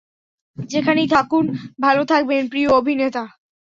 [0.57, 1.45] যেখানেই থাকুন
[1.79, 3.23] ভালো থাকবেন প্রিয় অভিনেতা।